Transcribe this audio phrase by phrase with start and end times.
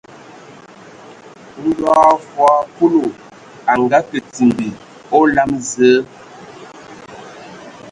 [1.67, 3.03] Ndɔ hm fɔɔ Kulu
[3.71, 4.79] a ngakǝ timbi a
[5.19, 5.91] olam Zǝǝ,